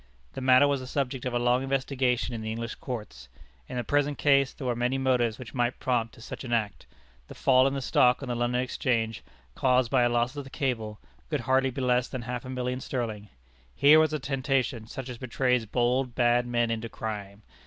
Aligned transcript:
The 0.33 0.41
matter 0.41 0.67
was 0.67 0.79
the 0.79 0.87
subject 0.87 1.25
of 1.27 1.33
a 1.35 1.37
long 1.37 1.61
investigation 1.61 2.33
in 2.33 2.41
the 2.41 2.49
English 2.49 2.73
courts. 2.73 3.29
In 3.69 3.77
the 3.77 3.83
present 3.83 4.17
case 4.17 4.51
there 4.51 4.65
were 4.65 4.75
many 4.75 4.97
motives 4.97 5.37
which 5.37 5.53
might 5.53 5.77
prompt 5.79 6.15
to 6.15 6.21
such 6.21 6.43
an 6.43 6.51
act. 6.51 6.87
The 7.27 7.35
fall 7.35 7.67
in 7.67 7.75
the 7.75 7.83
stock 7.83 8.23
on 8.23 8.27
the 8.27 8.33
London 8.35 8.61
Exchange, 8.61 9.23
caused 9.53 9.91
by 9.91 10.01
a 10.01 10.09
loss 10.09 10.35
of 10.35 10.43
the 10.43 10.49
cable, 10.49 10.97
could 11.29 11.41
hardly 11.41 11.69
be 11.69 11.81
less 11.81 12.07
than 12.07 12.23
half 12.23 12.45
a 12.45 12.49
million 12.49 12.81
sterling. 12.81 13.29
Here 13.75 13.99
was 13.99 14.11
a 14.11 14.17
temptation 14.17 14.87
such 14.87 15.07
as 15.07 15.19
betrays 15.19 15.67
bold, 15.67 16.15
bad 16.15 16.47
men 16.47 16.71
into 16.71 16.89
crime. 16.89 17.43